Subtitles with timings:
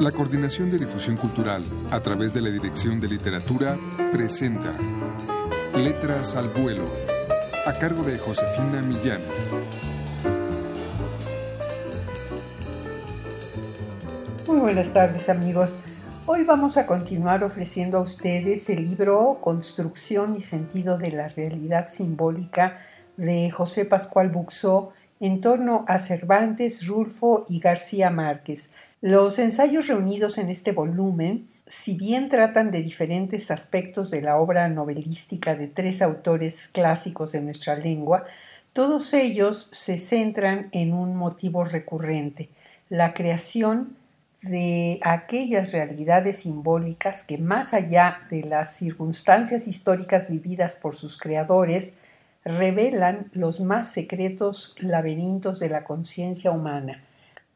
[0.00, 3.78] La Coordinación de Difusión Cultural, a través de la Dirección de Literatura,
[4.12, 4.70] presenta
[5.74, 6.84] Letras al Vuelo,
[7.64, 9.22] a cargo de Josefina Millán.
[14.46, 15.78] Muy buenas tardes amigos.
[16.26, 21.88] Hoy vamos a continuar ofreciendo a ustedes el libro Construcción y Sentido de la Realidad
[21.88, 22.80] Simbólica
[23.16, 30.38] de José Pascual Buxó en torno a Cervantes, Rulfo y García Márquez, los ensayos reunidos
[30.38, 36.00] en este volumen, si bien tratan de diferentes aspectos de la obra novelística de tres
[36.00, 38.24] autores clásicos de nuestra lengua,
[38.72, 42.48] todos ellos se centran en un motivo recurrente,
[42.88, 43.96] la creación
[44.42, 51.96] de aquellas realidades simbólicas que más allá de las circunstancias históricas vividas por sus creadores,
[52.44, 57.02] revelan los más secretos laberintos de la conciencia humana,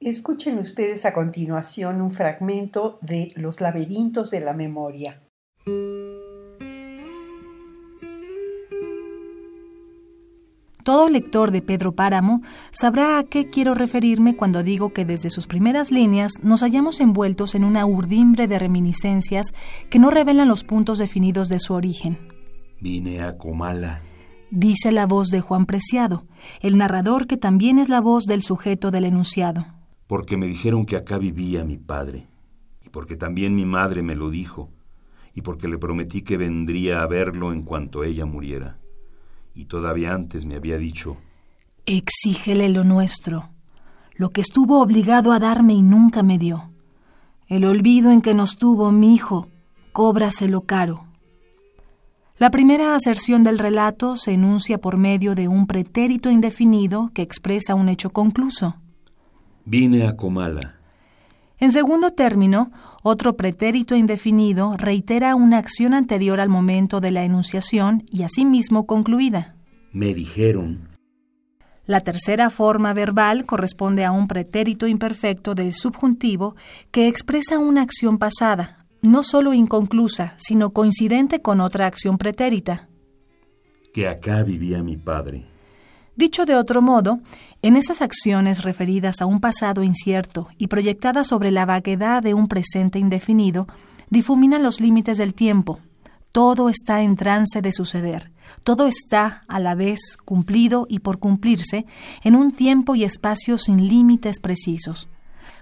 [0.00, 5.22] Escuchen ustedes a continuación un fragmento de Los laberintos de la memoria.
[10.84, 15.46] Todo lector de Pedro Páramo sabrá a qué quiero referirme cuando digo que desde sus
[15.46, 19.46] primeras líneas nos hallamos envueltos en una urdimbre de reminiscencias
[19.88, 22.18] que no revelan los puntos definidos de su origen.
[22.80, 24.02] Vine a Comala.
[24.50, 26.26] Dice la voz de Juan Preciado,
[26.60, 29.75] el narrador que también es la voz del sujeto del enunciado
[30.06, 32.28] porque me dijeron que acá vivía mi padre,
[32.84, 34.70] y porque también mi madre me lo dijo,
[35.34, 38.78] y porque le prometí que vendría a verlo en cuanto ella muriera.
[39.54, 41.16] Y todavía antes me había dicho,
[41.86, 43.50] Exígele lo nuestro,
[44.16, 46.70] lo que estuvo obligado a darme y nunca me dio.
[47.48, 49.48] El olvido en que nos tuvo mi hijo,
[49.92, 51.04] cóbraselo caro.
[52.38, 57.74] La primera aserción del relato se enuncia por medio de un pretérito indefinido que expresa
[57.74, 58.74] un hecho concluso.
[59.68, 60.76] Vine a Comala.
[61.58, 62.70] En segundo término,
[63.02, 69.56] otro pretérito indefinido reitera una acción anterior al momento de la enunciación y asimismo concluida.
[69.90, 70.90] Me dijeron.
[71.84, 76.54] La tercera forma verbal corresponde a un pretérito imperfecto del subjuntivo
[76.92, 82.88] que expresa una acción pasada, no solo inconclusa, sino coincidente con otra acción pretérita.
[83.92, 85.55] Que acá vivía mi padre.
[86.16, 87.20] Dicho de otro modo,
[87.60, 92.48] en esas acciones referidas a un pasado incierto y proyectadas sobre la vaguedad de un
[92.48, 93.66] presente indefinido,
[94.08, 95.78] difuminan los límites del tiempo.
[96.32, 98.30] Todo está en trance de suceder,
[98.64, 101.84] todo está a la vez cumplido y por cumplirse
[102.24, 105.10] en un tiempo y espacio sin límites precisos.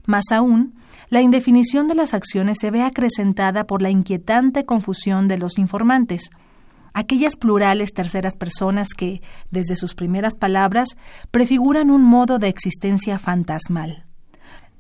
[0.06, 0.74] Más aún,
[1.10, 6.30] la indefinición de las acciones se ve acrecentada por la inquietante confusión de los informantes,
[6.94, 10.88] aquellas plurales terceras personas que, desde sus primeras palabras,
[11.30, 14.06] prefiguran un modo de existencia fantasmal.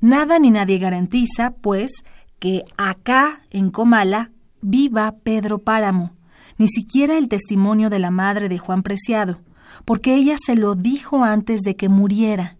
[0.00, 2.04] Nada ni nadie garantiza, pues,
[2.38, 4.30] que acá, en Comala,
[4.62, 6.12] viva Pedro Páramo,
[6.56, 9.40] ni siquiera el testimonio de la madre de Juan Preciado,
[9.84, 12.56] porque ella se lo dijo antes de que muriera,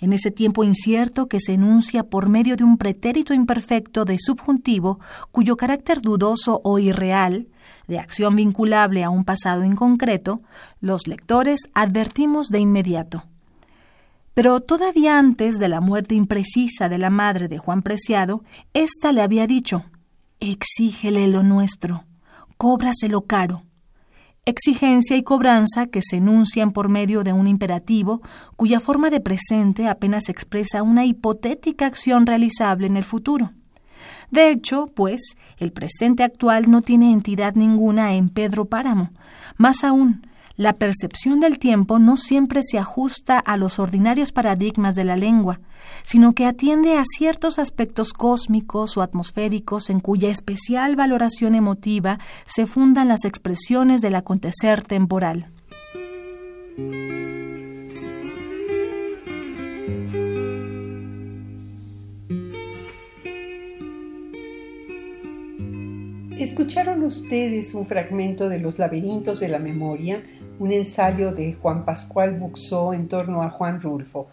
[0.00, 5.00] en ese tiempo incierto que se enuncia por medio de un pretérito imperfecto de subjuntivo
[5.30, 7.48] cuyo carácter dudoso o irreal,
[7.86, 10.40] de acción vinculable a un pasado inconcreto,
[10.80, 13.24] los lectores advertimos de inmediato.
[14.34, 19.22] Pero todavía antes de la muerte imprecisa de la madre de Juan Preciado, ésta le
[19.22, 19.84] había dicho
[20.38, 22.04] Exígele lo nuestro,
[22.56, 23.64] cóbraselo caro
[24.48, 28.22] exigencia y cobranza que se enuncian por medio de un imperativo
[28.56, 33.52] cuya forma de presente apenas expresa una hipotética acción realizable en el futuro.
[34.30, 39.10] De hecho, pues, el presente actual no tiene entidad ninguna en Pedro Páramo.
[39.56, 40.26] Más aún,
[40.58, 45.60] la percepción del tiempo no siempre se ajusta a los ordinarios paradigmas de la lengua,
[46.02, 52.66] sino que atiende a ciertos aspectos cósmicos o atmosféricos en cuya especial valoración emotiva se
[52.66, 55.46] fundan las expresiones del acontecer temporal.
[66.36, 70.22] Escucharon ustedes un fragmento de Los laberintos de la memoria
[70.58, 74.28] un ensayo de Juan Pascual Buxó en torno a Juan Rulfo.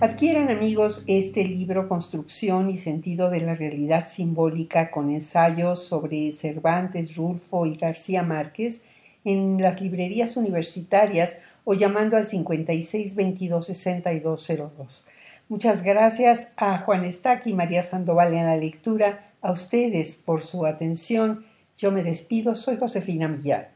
[0.00, 7.16] Adquieran amigos este libro Construcción y sentido de la realidad simbólica con ensayos sobre Cervantes,
[7.16, 8.84] Rulfo y García Márquez
[9.24, 15.06] en las librerías universitarias o llamando al 56 22
[15.48, 20.64] Muchas gracias a Juan Estac y María Sandoval en la lectura, a ustedes por su
[20.64, 21.44] atención.
[21.76, 23.75] Yo me despido, soy Josefina Millán.